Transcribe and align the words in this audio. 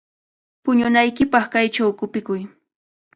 Puñunaykipaq 0.63 1.45
kaychaw 1.53 1.89
qupikuy. 1.99 2.41